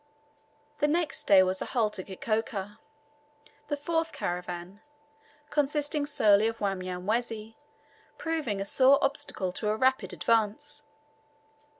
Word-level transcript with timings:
The 0.79 0.87
next 0.87 1.25
day 1.25 1.43
was 1.43 1.61
a 1.61 1.65
halt 1.65 1.99
at 1.99 2.07
Kikoka; 2.07 2.79
the 3.67 3.77
fourth 3.77 4.11
caravan, 4.11 4.81
consisting 5.51 6.07
solely 6.07 6.47
of 6.47 6.57
Wanyamwezi, 6.57 7.53
proving 8.17 8.59
a 8.59 8.65
sore 8.65 8.97
obstacle 9.03 9.51
to 9.51 9.69
a 9.69 9.75
rapid 9.75 10.11
advance. 10.11 10.85